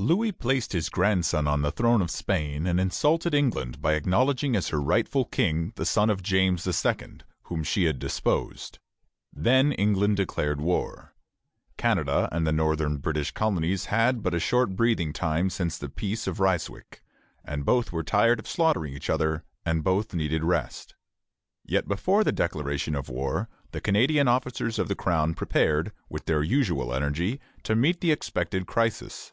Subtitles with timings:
[0.00, 4.68] Louis placed his grandson on the throne of Spain, and insulted England by acknowledging as
[4.68, 8.78] her rightful King the son of James II., whom she had deposed.
[9.32, 11.14] Then England declared war.
[11.76, 15.88] Canada and the northern British colonies had had but a short breathing time since the
[15.90, 17.02] Peace of Ryswick;
[17.58, 20.94] both were tired of slaughtering each other, and both needed rest.
[21.64, 26.44] Yet before the declaration of war, the Canadian officers of the Crown prepared, with their
[26.44, 29.32] usual energy, to meet the expected crisis.